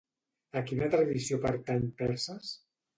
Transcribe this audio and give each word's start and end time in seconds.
A 0.61 0.63
quina 0.69 0.89
tradició 0.97 1.41
pertany 1.47 1.87
Perses? 2.03 2.55